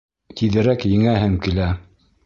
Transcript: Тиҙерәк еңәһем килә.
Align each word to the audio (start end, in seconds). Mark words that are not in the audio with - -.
Тиҙерәк 0.39 0.87
еңәһем 0.93 1.39
килә. 1.47 1.73